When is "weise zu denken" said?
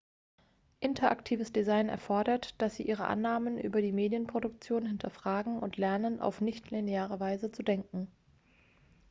7.19-8.07